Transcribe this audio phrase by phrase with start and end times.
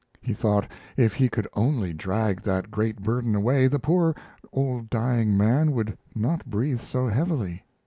[0.19, 0.63] He though,
[0.97, 4.15] if he could only drag that great burden away, the poor,
[4.51, 7.63] old dying man would not breathe so heavily.